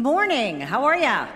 [0.00, 0.60] Morning.
[0.60, 1.26] How are ya?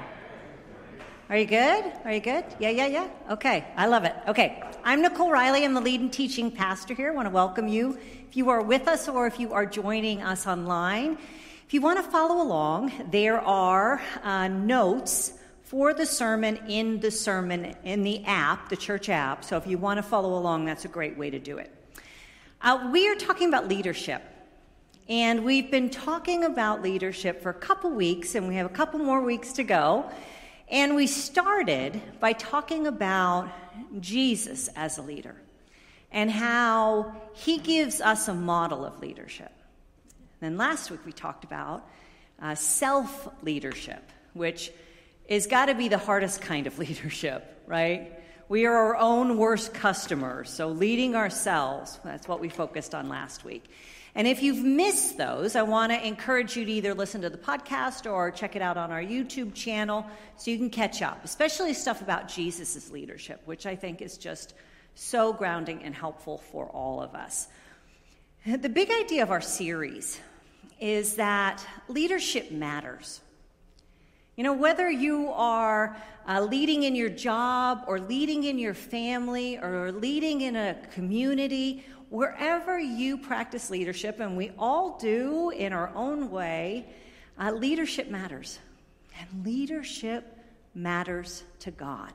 [1.28, 1.84] Are you good?
[2.04, 2.44] Are you good?
[2.60, 3.08] Yeah, yeah, yeah.
[3.28, 4.14] Okay, I love it.
[4.28, 5.64] Okay, I'm Nicole Riley.
[5.64, 7.10] I'm the lead and teaching pastor here.
[7.10, 7.98] I want to welcome you
[8.28, 11.18] if you are with us or if you are joining us online.
[11.66, 15.32] If you want to follow along, there are uh, notes
[15.64, 19.42] for the sermon in the sermon in the app, the church app.
[19.42, 21.74] So if you want to follow along, that's a great way to do it.
[22.60, 24.22] Uh, we are talking about leadership.
[25.08, 29.00] And we've been talking about leadership for a couple weeks, and we have a couple
[29.00, 30.08] more weeks to go.
[30.68, 33.50] And we started by talking about
[34.00, 35.34] Jesus as a leader
[36.12, 39.52] and how he gives us a model of leadership.
[40.40, 41.84] Then last week we talked about
[42.40, 44.70] uh, self leadership, which
[45.28, 48.18] is got to be the hardest kind of leadership, right?
[48.48, 53.44] We are our own worst customers, so leading ourselves, that's what we focused on last
[53.44, 53.64] week.
[54.14, 57.38] And if you've missed those, I want to encourage you to either listen to the
[57.38, 61.72] podcast or check it out on our YouTube channel so you can catch up, especially
[61.72, 64.52] stuff about Jesus' leadership, which I think is just
[64.94, 67.48] so grounding and helpful for all of us.
[68.44, 70.20] The big idea of our series
[70.78, 73.20] is that leadership matters.
[74.36, 75.96] You know, whether you are
[76.28, 81.84] uh, leading in your job or leading in your family or leading in a community
[82.12, 86.84] wherever you practice leadership, and we all do in our own way,
[87.38, 88.58] uh, leadership matters.
[89.18, 90.38] And leadership
[90.74, 92.12] matters to God.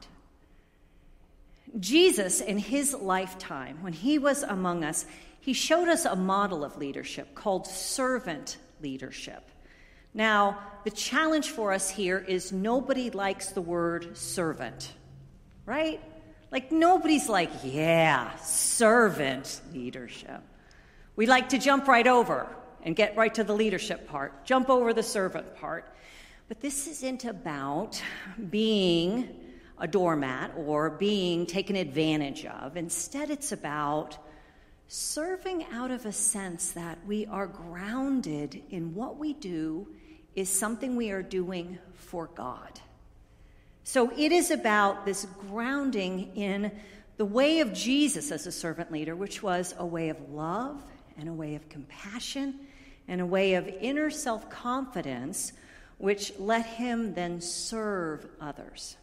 [1.80, 5.08] Jesus, in his lifetime, when he was among us,
[5.39, 9.50] he showed us a model of leadership called servant leadership.
[10.14, 14.94] Now, the challenge for us here is nobody likes the word servant,
[15.66, 16.00] right?
[16.52, 20.42] Like, nobody's like, yeah, servant leadership.
[21.16, 22.48] We like to jump right over
[22.84, 25.94] and get right to the leadership part, jump over the servant part.
[26.48, 28.02] But this isn't about
[28.50, 29.36] being
[29.78, 32.78] a doormat or being taken advantage of.
[32.78, 34.17] Instead, it's about
[34.88, 39.86] serving out of a sense that we are grounded in what we do
[40.36, 42.80] is something we are doing for God.
[43.87, 46.73] So it is about this grounding in
[47.15, 50.83] the way of Jesus as a servant leader, which was a way of love
[51.17, 52.59] and a way of compassion
[53.08, 55.53] and a way of inner self confidence,
[55.99, 58.98] which let him then serve others.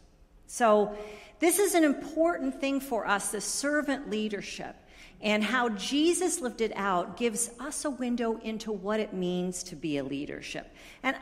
[0.48, 0.94] So,
[1.40, 4.76] this is an important thing for us, the servant leadership.
[5.22, 9.76] And how Jesus lived it out gives us a window into what it means to
[9.76, 10.70] be a leadership
[11.02, 11.16] and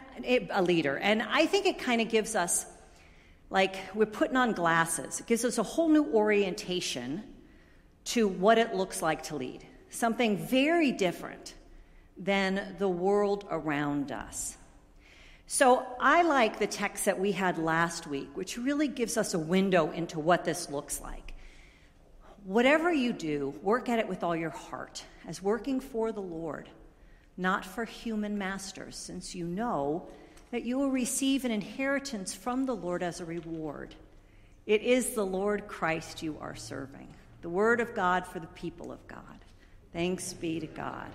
[0.51, 0.99] a leader.
[0.99, 2.67] And I think it kind of gives us
[3.53, 5.21] like we're putting on glasses.
[5.21, 7.23] It gives us a whole new orientation
[8.07, 11.55] to what it looks like to lead, something very different
[12.17, 14.57] than the world around us.
[15.47, 19.39] So I like the text that we had last week, which really gives us a
[19.39, 21.35] window into what this looks like.
[22.45, 26.71] Whatever you do, work at it with all your heart, as working for the Lord,
[27.37, 30.09] not for human masters, since you know
[30.53, 33.95] that you will receive an inheritance from the Lord as a reward.
[34.67, 37.09] It is the Lord Christ you are serving,
[37.41, 39.19] the Word of God for the people of God.
[39.95, 41.11] Thanks be to God.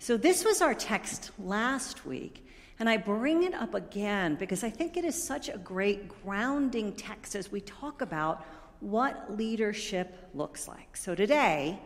[0.00, 2.44] So, this was our text last week,
[2.80, 6.92] and I bring it up again because I think it is such a great grounding
[6.92, 8.44] text as we talk about
[8.80, 10.96] what leadership looks like.
[10.96, 11.78] So, today,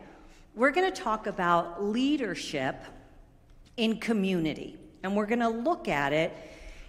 [0.55, 2.75] we're going to talk about leadership
[3.77, 6.35] in community, and we're going to look at it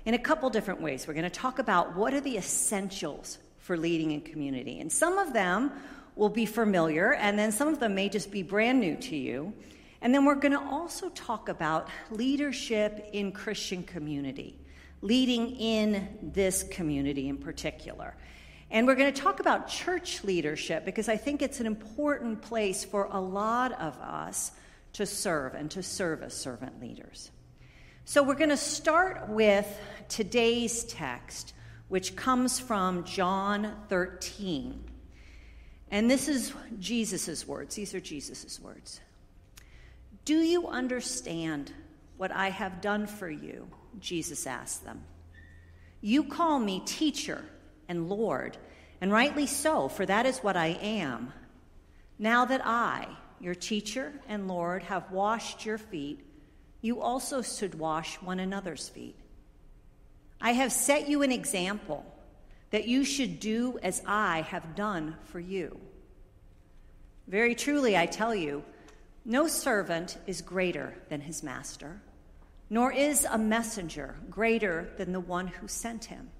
[0.09, 1.07] in a couple different ways.
[1.07, 4.81] We're going to talk about what are the essentials for leading in community.
[4.81, 5.71] And some of them
[6.17, 9.53] will be familiar, and then some of them may just be brand new to you.
[10.01, 14.59] And then we're going to also talk about leadership in Christian community,
[15.03, 18.17] leading in this community in particular.
[18.71, 22.83] And we're going to talk about church leadership because I think it's an important place
[22.83, 24.53] for a lot of us
[24.95, 27.31] to serve and to serve as servant leaders.
[28.11, 29.67] So we're going to start with
[30.09, 31.53] today's text,
[31.89, 34.83] which comes from John 13.
[35.91, 37.75] And this is Jesus' words.
[37.75, 39.03] These are Jesus' words.
[40.25, 41.71] Do you understand
[42.17, 43.69] what I have done for you?
[44.01, 45.05] Jesus asked them.
[46.01, 47.45] You call me teacher
[47.91, 48.57] and Lord,
[49.03, 51.35] and rightly so, for that is what I am.
[52.19, 53.07] Now that I,
[53.39, 56.25] your teacher and Lord, have washed your feet,
[56.81, 59.17] you also should wash one another's feet.
[60.41, 62.07] I have set you an example
[62.71, 65.81] that you should do as I have done for you.
[67.27, 68.63] Very truly, I tell you,
[69.25, 72.01] no servant is greater than his master,
[72.71, 76.31] nor is a messenger greater than the one who sent him.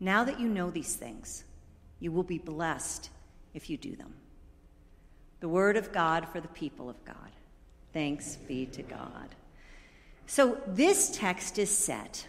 [0.00, 1.44] Now that you know these things,
[2.00, 3.08] you will be blessed
[3.54, 4.14] if you do them.
[5.40, 7.30] The word of God for the people of God.
[7.96, 9.34] Thanks be to God.
[10.26, 12.26] So, this text is set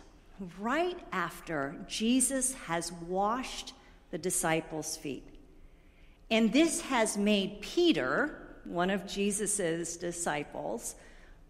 [0.58, 3.74] right after Jesus has washed
[4.10, 5.28] the disciples' feet.
[6.32, 10.96] And this has made Peter, one of Jesus' disciples,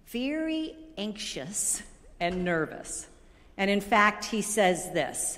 [0.07, 1.83] very anxious
[2.19, 3.05] and nervous.
[3.55, 5.37] And in fact, he says this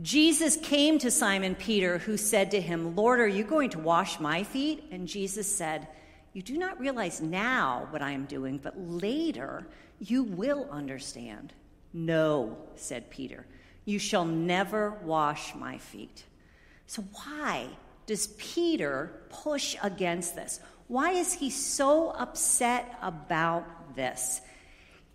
[0.00, 4.18] Jesus came to Simon Peter, who said to him, Lord, are you going to wash
[4.18, 4.82] my feet?
[4.90, 5.88] And Jesus said,
[6.32, 9.66] You do not realize now what I am doing, but later
[9.98, 11.52] you will understand.
[11.92, 13.46] No, said Peter,
[13.84, 16.24] you shall never wash my feet.
[16.86, 17.68] So, why
[18.06, 20.60] does Peter push against this?
[20.88, 24.40] Why is he so upset about this?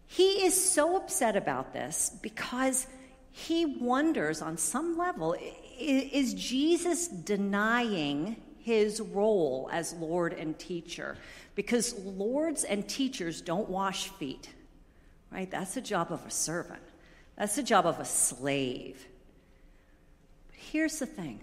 [0.06, 2.88] He is so upset about this because
[3.31, 5.36] he wonders on some level
[5.80, 8.38] is Jesus denying
[8.68, 11.16] his role as Lord and teacher?
[11.56, 14.50] Because lords and teachers don't wash feet,
[15.31, 15.50] right?
[15.50, 16.84] That's the job of a servant,
[17.38, 19.08] that's the job of a slave.
[20.50, 21.40] But here's the thing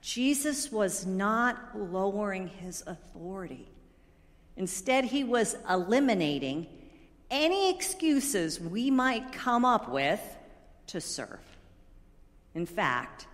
[0.00, 3.68] Jesus was not lowering his authority.
[4.56, 6.68] Instead, he was eliminating
[7.28, 10.20] any excuses we might come up with
[10.86, 11.40] to serve.
[12.54, 13.27] In fact,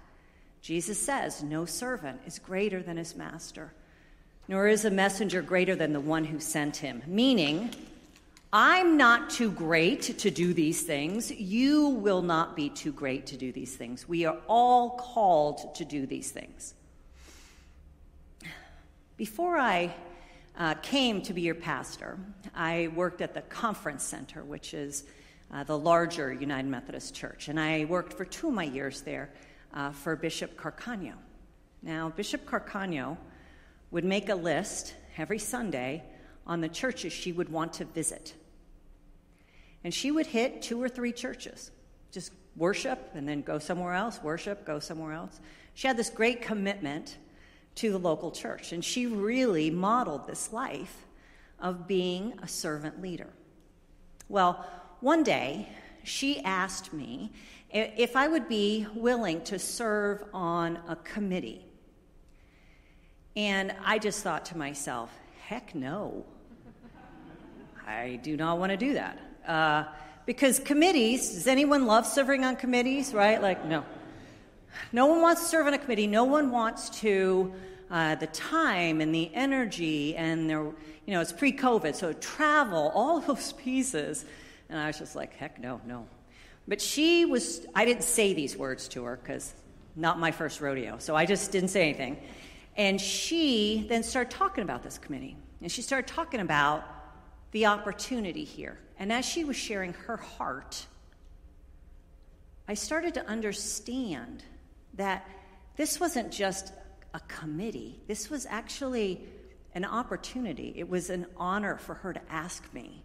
[0.64, 3.74] Jesus says, No servant is greater than his master,
[4.48, 7.02] nor is a messenger greater than the one who sent him.
[7.06, 7.68] Meaning,
[8.50, 11.30] I'm not too great to do these things.
[11.30, 14.08] You will not be too great to do these things.
[14.08, 16.72] We are all called to do these things.
[19.18, 19.94] Before I
[20.58, 22.18] uh, came to be your pastor,
[22.54, 25.04] I worked at the Conference Center, which is
[25.52, 29.28] uh, the larger United Methodist Church, and I worked for two of my years there
[29.74, 31.14] uh, for Bishop Carcano.
[31.82, 33.18] Now, Bishop Carcano
[33.90, 36.02] would make a list every Sunday
[36.46, 38.34] on the churches she would want to visit.
[39.82, 41.70] And she would hit two or three churches,
[42.10, 45.40] just worship and then go somewhere else, worship, go somewhere else.
[45.74, 47.18] She had this great commitment
[47.76, 48.72] to the local church.
[48.72, 51.04] And she really modeled this life
[51.58, 53.28] of being a servant leader.
[54.28, 54.64] Well,
[55.00, 55.68] one day
[56.02, 57.32] she asked me
[57.74, 61.66] if I would be willing to serve on a committee.
[63.36, 65.10] And I just thought to myself,
[65.46, 66.24] heck no.
[67.86, 69.18] I do not want to do that.
[69.46, 69.84] Uh,
[70.24, 73.42] because committees, does anyone love serving on committees, right?
[73.42, 73.84] Like, no.
[74.92, 76.06] No one wants to serve on a committee.
[76.06, 77.52] No one wants to
[77.90, 83.20] uh, the time and the energy and there, you know, it's pre-COVID, so travel, all
[83.26, 84.24] those pieces.
[84.68, 86.06] And I was just like, heck no, no.
[86.66, 89.54] But she was, I didn't say these words to her because
[89.96, 92.18] not my first rodeo, so I just didn't say anything.
[92.76, 95.36] And she then started talking about this committee.
[95.60, 96.84] And she started talking about
[97.52, 98.78] the opportunity here.
[98.98, 100.86] And as she was sharing her heart,
[102.66, 104.42] I started to understand
[104.94, 105.28] that
[105.76, 106.72] this wasn't just
[107.12, 109.20] a committee, this was actually
[109.74, 110.72] an opportunity.
[110.76, 113.03] It was an honor for her to ask me.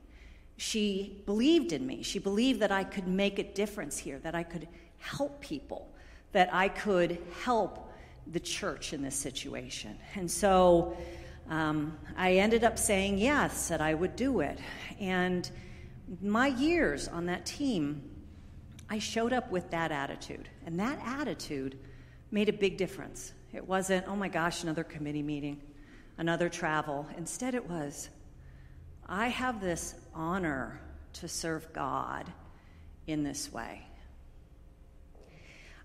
[0.59, 2.03] She believed in me.
[2.03, 4.67] She believed that I could make a difference here, that I could
[4.97, 5.87] help people,
[6.33, 7.89] that I could help
[8.27, 9.97] the church in this situation.
[10.15, 10.97] And so
[11.49, 14.59] um, I ended up saying yes, that I would do it.
[14.99, 15.49] And
[16.21, 18.03] my years on that team,
[18.89, 20.49] I showed up with that attitude.
[20.65, 21.79] And that attitude
[22.31, 23.31] made a big difference.
[23.53, 25.61] It wasn't, oh my gosh, another committee meeting,
[26.17, 27.07] another travel.
[27.17, 28.09] Instead, it was,
[29.07, 30.81] I have this honor
[31.13, 32.31] to serve God
[33.07, 33.81] in this way.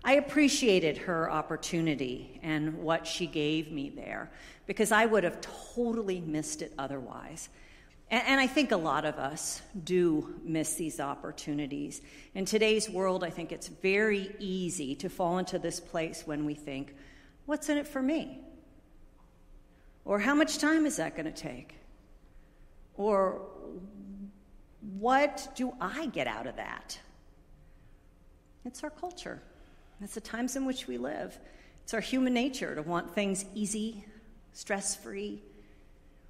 [0.03, 4.29] I appreciated her opportunity and what she gave me there
[4.67, 5.39] because I would have
[5.73, 7.49] totally missed it otherwise.
[8.11, 12.03] And, I think a lot of us do miss these opportunities.
[12.35, 16.53] In today's world, I think it's very easy to fall into this place when we
[16.53, 16.93] think,
[17.47, 18.41] what's in it for me?
[20.05, 21.77] Or how much time is that going to take?
[22.95, 23.41] Or
[24.99, 26.99] what do I get out of that?
[28.65, 29.41] It's our culture.
[30.01, 31.37] It's the times in which we live.
[31.83, 34.05] It's our human nature to want things easy,
[34.53, 35.41] stress free.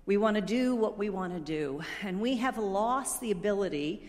[0.05, 1.81] We want to do what we want to do.
[2.03, 4.07] And we have lost the ability,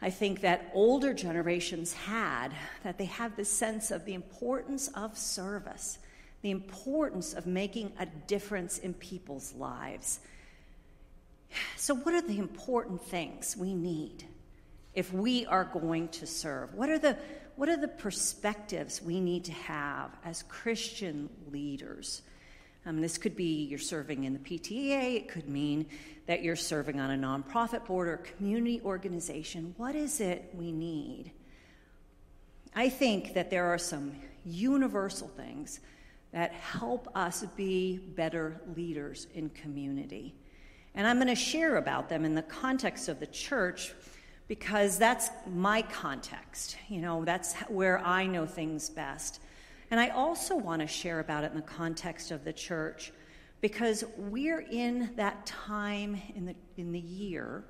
[0.00, 2.48] I think, that older generations had,
[2.82, 5.98] that they have this sense of the importance of service
[6.44, 10.20] the importance of making a difference in people's lives.
[11.76, 14.24] So, what are the important things we need
[14.94, 16.74] if we are going to serve?
[16.74, 17.16] What are the,
[17.56, 22.22] what are the perspectives we need to have as Christian leaders?
[22.86, 25.86] Um, this could be you're serving in the PTA, it could mean
[26.26, 29.74] that you're serving on a nonprofit board or community organization.
[29.76, 31.32] What is it we need?
[32.74, 35.80] I think that there are some universal things
[36.32, 40.34] that help us be better leaders in community.
[40.94, 43.92] And I'm going to share about them in the context of the church
[44.46, 46.76] because that's my context.
[46.88, 49.40] You know, that's where I know things best.
[49.90, 53.12] And I also want to share about it in the context of the church
[53.60, 57.64] because we're in that time in the, in the year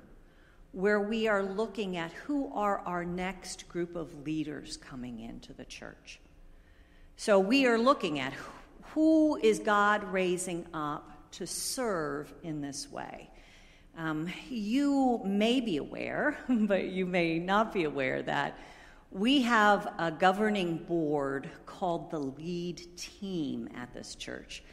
[0.71, 5.63] where we are looking at who are our next group of leaders coming into the
[5.63, 6.19] church.
[7.15, 8.33] So we are looking at
[8.93, 13.29] who is God raising up to serve in this way.
[13.97, 18.57] Um, you may be aware, but you may not be aware that
[19.11, 24.63] we have a governing board called the lead team at this church.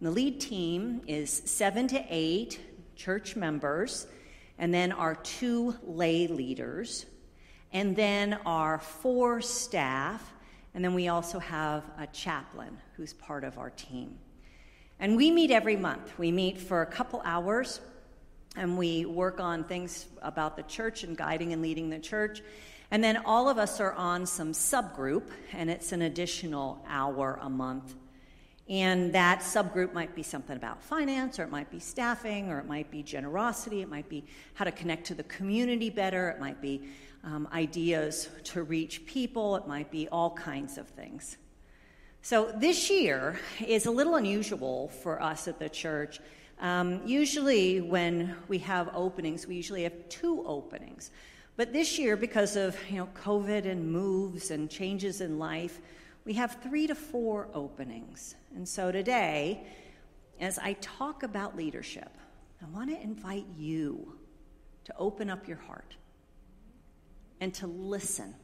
[0.00, 2.60] The lead team is seven to eight
[2.96, 4.06] church members,
[4.58, 7.06] and then our two lay leaders,
[7.72, 10.32] and then our four staff,
[10.74, 14.18] and then we also have a chaplain who's part of our team.
[14.98, 16.18] And we meet every month.
[16.18, 17.80] We meet for a couple hours
[18.56, 22.42] and we work on things about the church and guiding and leading the church.
[22.90, 27.50] And then all of us are on some subgroup, and it's an additional hour a
[27.50, 27.94] month.
[28.68, 32.66] And that subgroup might be something about finance, or it might be staffing, or it
[32.66, 34.24] might be generosity, it might be
[34.54, 36.82] how to connect to the community better, it might be
[37.22, 41.36] um, ideas to reach people, it might be all kinds of things.
[42.26, 46.18] So this year is a little unusual for us at the church
[46.58, 51.12] um, usually, when we have openings, we usually have two openings.
[51.54, 55.80] But this year, because of you know COVID and moves and changes in life,
[56.24, 58.34] we have three to four openings.
[58.56, 59.62] And so today,
[60.40, 62.10] as I talk about leadership,
[62.60, 64.18] I want to invite you
[64.86, 65.94] to open up your heart
[67.40, 68.34] and to listen.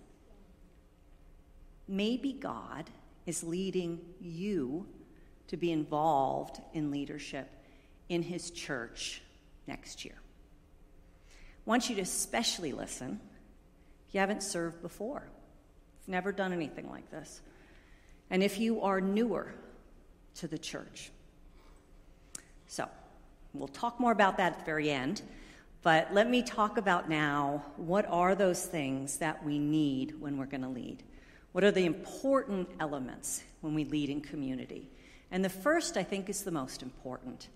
[1.88, 2.88] Maybe God
[3.26, 4.86] is leading you
[5.48, 7.48] to be involved in leadership
[8.08, 9.22] in his church
[9.66, 10.14] next year.
[10.16, 13.20] I want you to especially listen
[14.08, 15.22] if you haven't served before,
[16.00, 17.40] you've never done anything like this,
[18.30, 19.54] and if you are newer
[20.36, 21.10] to the church.
[22.66, 22.88] So,
[23.54, 25.22] we'll talk more about that at the very end,
[25.82, 30.46] but let me talk about now what are those things that we need when we're
[30.46, 31.02] going to lead?
[31.52, 34.88] What are the important elements when we lead in community?
[35.30, 37.48] And the first, I think, is the most important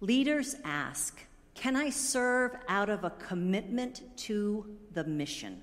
[0.00, 1.18] Leaders ask,
[1.54, 5.62] Can I serve out of a commitment to the mission?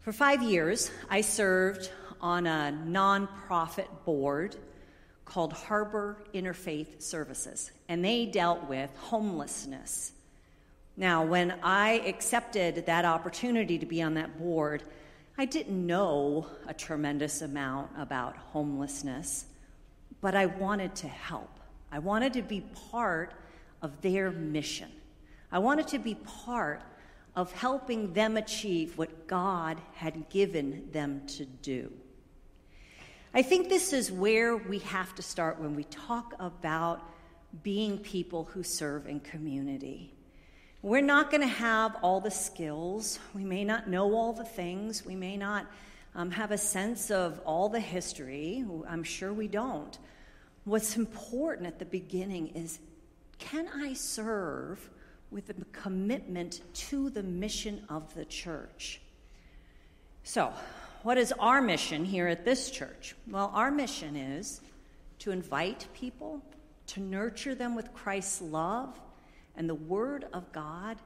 [0.00, 1.90] For five years, I served
[2.22, 4.56] on a nonprofit board
[5.26, 10.12] called Harbor Interfaith Services, and they dealt with homelessness.
[10.96, 14.82] Now, when I accepted that opportunity to be on that board,
[15.38, 19.46] I didn't know a tremendous amount about homelessness
[20.22, 21.60] but I wanted to help.
[21.90, 23.34] I wanted to be part
[23.82, 24.90] of their mission.
[25.50, 26.80] I wanted to be part
[27.36, 31.92] of helping them achieve what God had given them to do.
[33.34, 37.02] I think this is where we have to start when we talk about
[37.62, 40.14] being people who serve in community.
[40.84, 43.20] We're not going to have all the skills.
[43.34, 45.06] We may not know all the things.
[45.06, 45.66] We may not
[46.16, 48.64] um, have a sense of all the history.
[48.88, 49.96] I'm sure we don't.
[50.64, 52.80] What's important at the beginning is
[53.38, 54.90] can I serve
[55.30, 59.00] with a commitment to the mission of the church?
[60.24, 60.52] So,
[61.04, 63.14] what is our mission here at this church?
[63.28, 64.60] Well, our mission is
[65.20, 66.42] to invite people,
[66.88, 68.98] to nurture them with Christ's love
[69.56, 70.98] and the Word of God,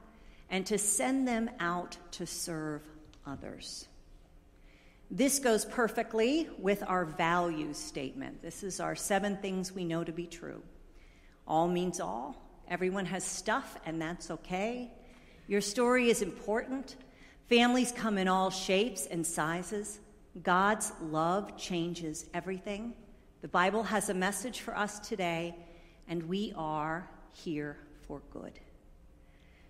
[0.49, 2.81] and to send them out to serve
[3.25, 3.87] others.
[5.09, 8.41] This goes perfectly with our values statement.
[8.41, 10.61] This is our seven things we know to be true.
[11.47, 12.35] All means all.
[12.67, 14.91] Everyone has stuff, and that's okay.
[15.47, 16.97] Your story is important.
[17.47, 19.99] Families come in all shapes and sizes.
[20.43, 22.93] God's love changes everything.
[23.41, 25.55] The Bible has a message for us today,
[26.09, 27.77] and we are here
[28.07, 28.53] for good.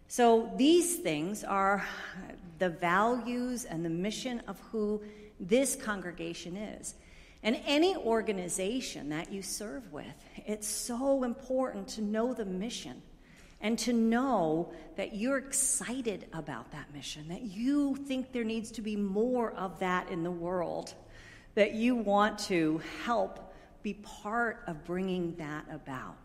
[0.08, 1.86] So, these things are
[2.60, 5.02] the values and the mission of who
[5.40, 6.96] this congregation is.
[7.44, 10.06] And any organization that you serve with,
[10.46, 13.02] it's so important to know the mission
[13.62, 18.82] and to know that you're excited about that mission, that you think there needs to
[18.82, 20.94] be more of that in the world,
[21.56, 26.18] that you want to help be part of bringing that about.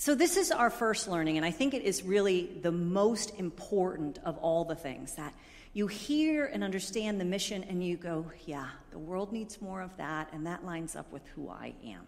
[0.00, 4.20] So, this is our first learning, and I think it is really the most important
[4.24, 5.34] of all the things that
[5.72, 9.96] you hear and understand the mission, and you go, Yeah, the world needs more of
[9.96, 12.06] that, and that lines up with who I am.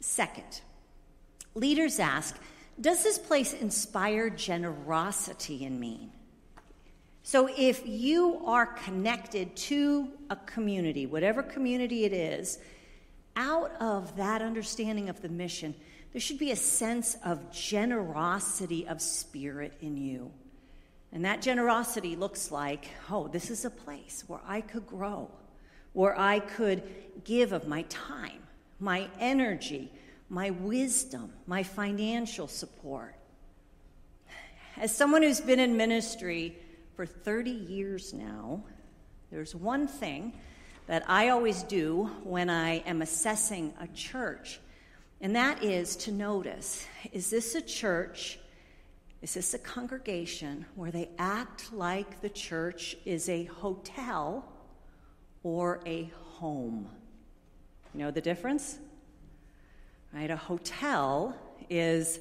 [0.00, 0.60] Second,
[1.54, 2.36] leaders ask,
[2.80, 6.08] Does this place inspire generosity in me?
[7.22, 12.58] So, if you are connected to a community, whatever community it is,
[13.36, 15.76] out of that understanding of the mission,
[16.14, 20.30] there should be a sense of generosity of spirit in you.
[21.12, 25.28] And that generosity looks like, oh, this is a place where I could grow,
[25.92, 26.84] where I could
[27.24, 28.44] give of my time,
[28.78, 29.90] my energy,
[30.28, 33.16] my wisdom, my financial support.
[34.76, 36.56] As someone who's been in ministry
[36.94, 38.62] for 30 years now,
[39.32, 40.32] there's one thing
[40.86, 44.60] that I always do when I am assessing a church
[45.24, 48.38] and that is to notice is this a church?
[49.22, 54.44] Is this a congregation where they act like the church is a hotel
[55.42, 56.90] or a home?
[57.94, 58.78] You know the difference?
[60.12, 60.30] Right?
[60.30, 61.34] A hotel
[61.70, 62.20] is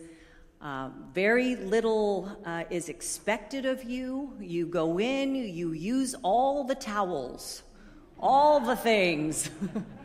[0.61, 4.31] uh, very little uh, is expected of you.
[4.39, 7.63] You go in, you use all the towels,
[8.17, 9.49] all the things.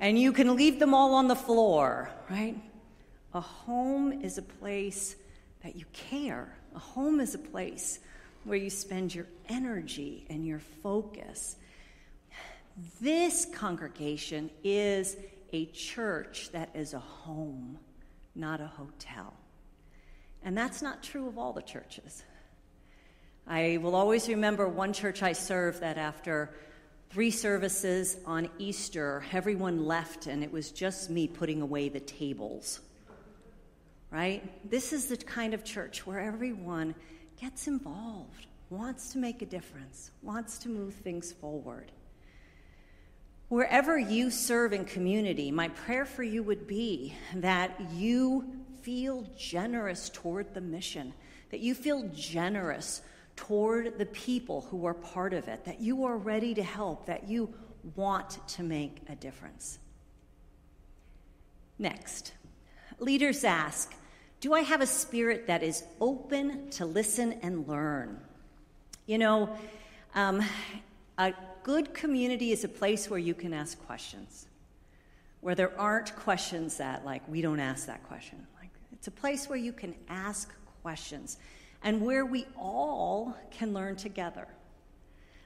[0.00, 2.56] and you can leave them all on the floor, right?
[3.34, 5.14] A home is a place
[5.62, 6.56] that you care.
[6.74, 8.00] A home is a place
[8.44, 11.56] where you spend your energy and your focus.
[13.00, 15.16] This congregation is
[15.52, 17.78] a church that is a home,
[18.34, 19.34] not a hotel.
[20.42, 22.22] And that's not true of all the churches.
[23.46, 26.54] I will always remember one church I served that after
[27.10, 32.80] three services on Easter, everyone left, and it was just me putting away the tables.
[34.12, 34.70] Right?
[34.70, 36.94] This is the kind of church where everyone
[37.40, 41.90] gets involved, wants to make a difference, wants to move things forward.
[43.48, 48.44] Wherever you serve in community, my prayer for you would be that you
[48.82, 51.12] feel generous toward the mission,
[51.50, 53.02] that you feel generous
[53.40, 57.26] toward the people who are part of it, that you are ready to help, that
[57.26, 57.48] you
[57.96, 59.78] want to make a difference.
[61.78, 62.32] Next,
[62.98, 63.94] leaders ask
[64.40, 68.20] Do I have a spirit that is open to listen and learn?
[69.06, 69.56] You know,
[70.14, 70.42] um,
[71.16, 74.48] a good community is a place where you can ask questions,
[75.40, 78.46] where there aren't questions that, like, we don't ask that question.
[78.60, 81.38] Like, it's a place where you can ask questions
[81.82, 84.46] and where we all can learn together.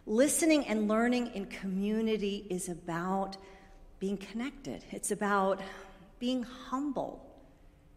[0.07, 3.37] Listening and learning in community is about
[4.01, 5.61] being connected, it's about
[6.18, 7.25] being humble,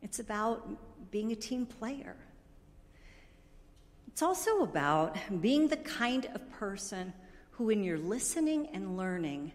[0.01, 0.67] it's about
[1.11, 2.15] being a team player.
[4.07, 7.13] It's also about being the kind of person
[7.51, 9.51] who, in your listening and learning,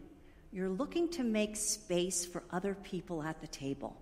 [0.52, 3.96] you're looking to make space for other people at the table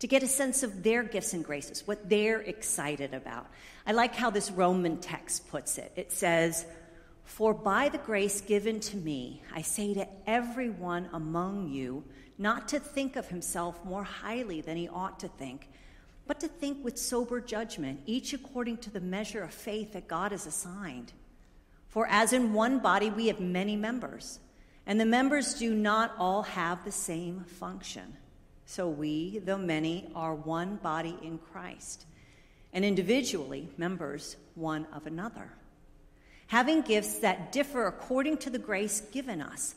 [0.00, 3.46] to get a sense of their gifts and graces, what they're excited about.
[3.86, 5.92] I like how this Roman text puts it.
[5.96, 6.66] It says,
[7.24, 12.04] For by the grace given to me, I say to everyone among you
[12.38, 15.68] not to think of himself more highly than he ought to think,
[16.26, 20.32] but to think with sober judgment, each according to the measure of faith that God
[20.32, 21.12] has assigned.
[21.88, 24.40] For as in one body we have many members,
[24.86, 28.16] and the members do not all have the same function.
[28.66, 32.06] So we, though many, are one body in Christ,
[32.72, 35.50] and individually members one of another.
[36.48, 39.74] Having gifts that differ according to the grace given us,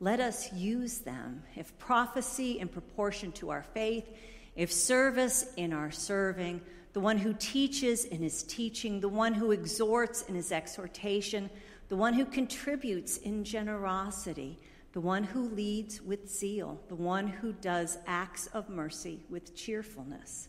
[0.00, 1.42] let us use them.
[1.56, 4.08] If prophecy in proportion to our faith,
[4.56, 6.60] if service in our serving,
[6.92, 11.50] the one who teaches in his teaching, the one who exhorts in his exhortation,
[11.88, 14.58] the one who contributes in generosity
[14.92, 20.48] the one who leads with zeal, the one who does acts of mercy with cheerfulness.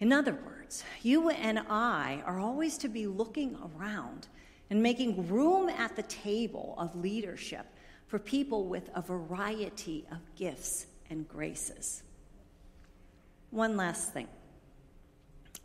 [0.00, 4.28] In other words, you and I are always to be looking around
[4.68, 7.66] and making room at the table of leadership
[8.06, 12.02] for people with a variety of gifts and graces.
[13.50, 14.28] One last thing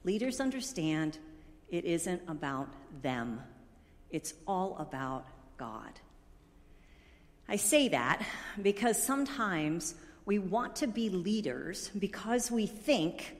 [0.03, 1.17] leaders understand
[1.69, 2.69] it isn't about
[3.01, 3.41] them,
[4.11, 5.99] it's all about God.
[7.51, 8.21] I say that
[8.61, 9.95] because sometimes
[10.27, 13.37] we want to be leaders because we think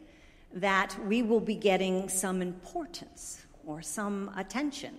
[0.52, 4.96] that we will be getting some importance or some attention.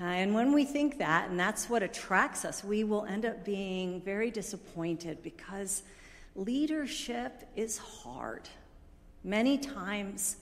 [0.00, 3.44] Uh, and when we think that, and that's what attracts us, we will end up
[3.44, 5.84] being very disappointed because
[6.34, 8.48] leadership is hard.
[9.22, 10.38] Many times,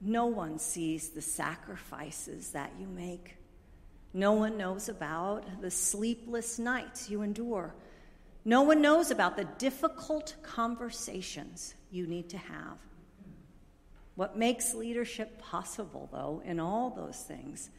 [0.00, 3.37] no one sees the sacrifices that you make.
[4.14, 7.74] No one knows about the sleepless nights you endure.
[8.44, 12.78] No one knows about the difficult conversations you need to have.
[14.14, 17.70] What makes leadership possible, though, in all those things,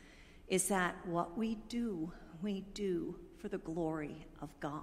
[0.48, 2.12] is that what we do,
[2.42, 4.82] we do for the glory of God.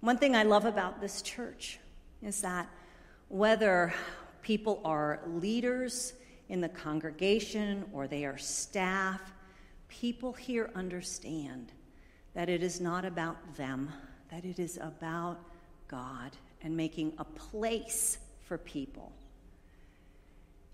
[0.00, 1.78] One thing I love about this church
[2.22, 2.68] is that
[3.28, 3.92] whether
[4.42, 6.12] people are leaders
[6.48, 9.20] in the congregation or they are staff,
[9.88, 11.72] people here understand
[12.34, 13.90] that it is not about them,
[14.30, 15.38] that it is about
[15.88, 16.32] God
[16.62, 19.12] and making a place for people.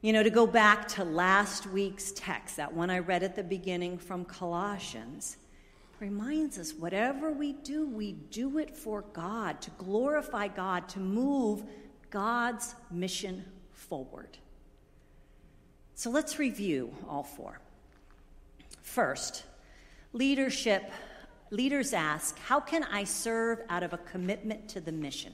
[0.00, 3.44] You know, to go back to last week's text, that one I read at the
[3.44, 5.36] beginning from Colossians,
[6.00, 11.62] reminds us whatever we do, we do it for God, to glorify God, to move
[12.10, 14.38] God's mission forward.
[16.02, 17.60] So let's review all four.
[18.80, 19.44] First,
[20.12, 20.90] leadership.
[21.50, 25.32] Leaders ask, How can I serve out of a commitment to the mission?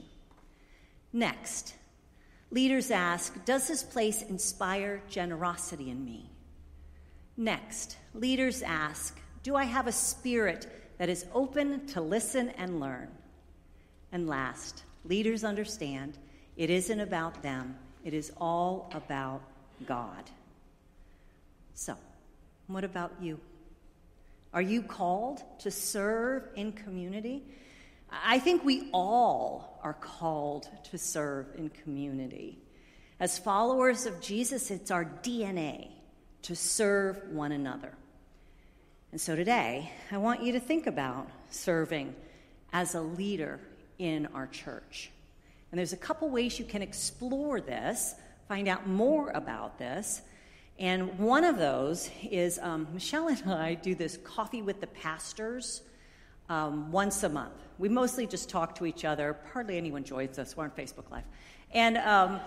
[1.11, 1.73] Next,
[2.51, 6.29] leaders ask, Does this place inspire generosity in me?
[7.35, 10.67] Next, leaders ask, Do I have a spirit
[10.99, 13.07] that is open to listen and learn?
[14.11, 16.19] And last, leaders understand
[16.57, 19.41] it isn't about them, it is all about
[19.87, 20.29] God.
[21.79, 21.95] So,
[22.67, 23.39] what about you?
[24.53, 27.41] Are you called to serve in community?
[28.11, 32.57] I think we all are called to serve in community.
[33.21, 35.87] As followers of Jesus, it's our DNA
[36.41, 37.93] to serve one another.
[39.13, 42.13] And so today, I want you to think about serving
[42.73, 43.57] as a leader
[43.99, 45.11] in our church.
[45.71, 48.15] And there's a couple ways you can explore this,
[48.49, 50.23] find out more about this.
[50.79, 55.81] And one of those is um, Michelle and I do this coffee with the pastors
[56.47, 57.53] um, once a month.
[57.77, 59.35] We mostly just talk to each other.
[59.51, 60.55] Hardly anyone joins us.
[60.55, 61.25] We're on Facebook Live.
[61.73, 62.39] And, um,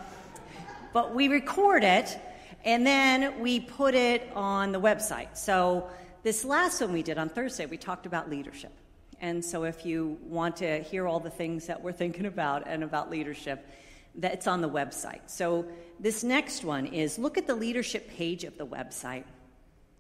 [0.94, 2.18] but we record it
[2.64, 5.36] and then we put it on the website.
[5.36, 5.90] So
[6.22, 8.72] this last one we did on Thursday, we talked about leadership.
[9.20, 12.82] And so if you want to hear all the things that we're thinking about and
[12.82, 13.68] about leadership,
[14.14, 15.20] that's on the website.
[15.26, 15.66] So
[15.98, 19.24] this next one is look at the leadership page of the website.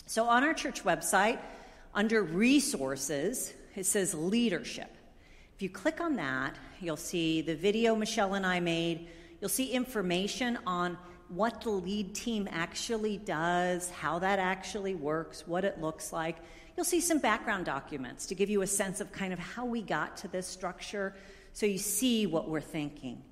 [0.06, 1.38] So on our church website,
[1.94, 4.90] under resources, it says leadership.
[5.54, 9.08] If you click on that, you'll see the video Michelle and I made.
[9.40, 10.98] You'll see information on
[11.28, 16.36] what the lead team actually does, how that actually works, what it looks like.
[16.76, 19.82] You'll see some background documents to give you a sense of kind of how we
[19.82, 21.14] got to this structure
[21.52, 23.22] so you see what we're thinking.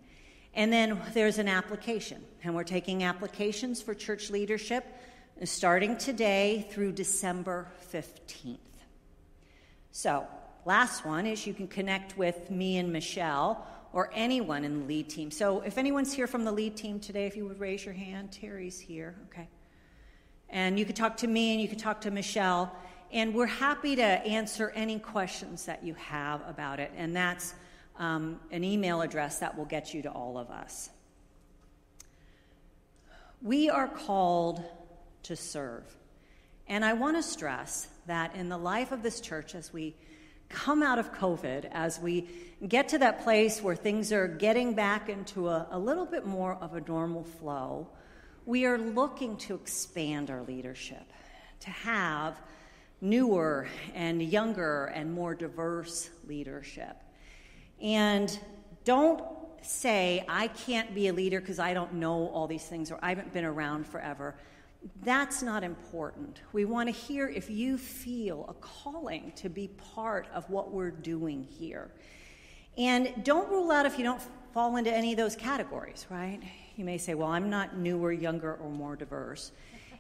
[0.55, 4.85] And then there's an application, and we're taking applications for church leadership
[5.41, 8.59] uh, starting today through December 15th.
[9.93, 10.27] So,
[10.65, 15.09] last one is you can connect with me and Michelle or anyone in the lead
[15.09, 15.31] team.
[15.31, 18.33] So, if anyone's here from the lead team today, if you would raise your hand,
[18.33, 19.49] Terry's here, okay.
[20.49, 22.75] And you could talk to me and you could talk to Michelle,
[23.13, 26.91] and we're happy to answer any questions that you have about it.
[26.97, 27.55] And that's
[28.01, 30.91] um, an email address that will get you to all of us.
[33.43, 34.65] We are called
[35.25, 35.85] to serve.
[36.67, 39.95] And I want to stress that in the life of this church, as we
[40.49, 42.29] come out of COVID, as we
[42.67, 46.55] get to that place where things are getting back into a, a little bit more
[46.55, 47.87] of a normal flow,
[48.47, 51.13] we are looking to expand our leadership,
[51.61, 52.41] to have
[53.01, 56.97] newer and younger and more diverse leadership.
[57.81, 58.39] And
[58.85, 59.23] don't
[59.63, 63.11] say, I can't be a leader because I don't know all these things or I
[63.11, 64.35] haven't been around forever.
[65.03, 66.41] That's not important.
[66.53, 70.91] We want to hear if you feel a calling to be part of what we're
[70.91, 71.91] doing here.
[72.79, 74.23] And don't rule out if you don't
[74.55, 76.41] fall into any of those categories, right?
[76.77, 79.53] You may say, well, I'm not newer, younger, or more diverse.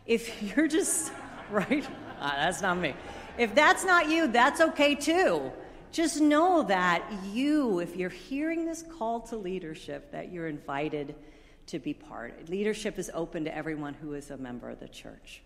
[0.06, 1.12] If you're just,
[1.50, 1.86] right?
[2.18, 2.94] Ah, that's not me.
[3.36, 5.52] If that's not you, that's okay too
[5.92, 11.14] just know that you, if you're hearing this call to leadership, that you're invited
[11.66, 12.48] to be part.
[12.48, 15.42] Leadership is open to everyone who is a member of the church.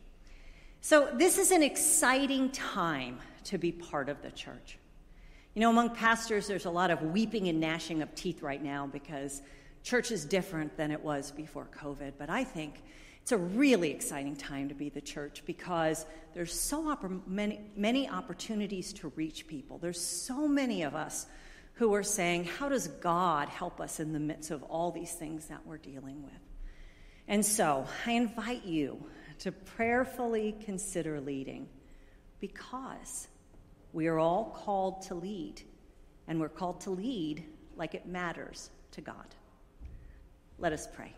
[0.80, 4.78] So, this is an exciting time to be part of the church.
[5.54, 8.86] You know, among pastors, there's a lot of weeping and gnashing of teeth right now
[8.86, 9.40] because
[9.82, 12.82] church is different than it was before COVID, but I think
[13.24, 18.06] it's a really exciting time to be the church because there's so oppor- many, many
[18.06, 19.78] opportunities to reach people.
[19.78, 21.24] There's so many of us
[21.76, 25.46] who are saying, How does God help us in the midst of all these things
[25.46, 26.34] that we're dealing with?
[27.26, 29.02] And so I invite you
[29.38, 31.66] to prayerfully consider leading
[32.40, 33.28] because
[33.94, 35.62] we are all called to lead,
[36.28, 37.42] and we're called to lead
[37.74, 39.34] like it matters to God.
[40.58, 41.14] Let us pray.